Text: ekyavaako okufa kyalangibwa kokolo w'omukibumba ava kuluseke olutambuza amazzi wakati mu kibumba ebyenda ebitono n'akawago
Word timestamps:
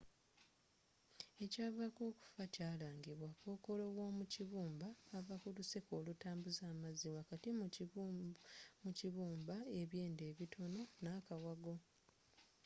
ekyavaako 1.43 2.01
okufa 2.11 2.43
kyalangibwa 2.53 3.29
kokolo 3.43 3.83
w'omukibumba 3.95 4.87
ava 5.17 5.35
kuluseke 5.41 5.91
olutambuza 5.99 6.63
amazzi 6.73 7.07
wakati 7.17 7.49
mu 8.87 8.91
kibumba 8.99 9.57
ebyenda 9.81 10.23
ebitono 10.31 10.81
n'akawago 11.03 11.75